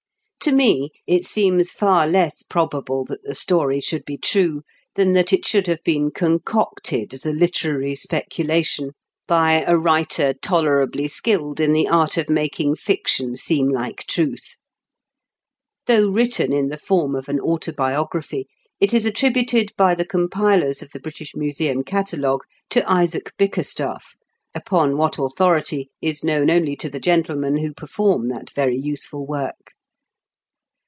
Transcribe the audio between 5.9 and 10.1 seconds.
concocted as a literary speculation by 220 IN KENT WITH CHARLES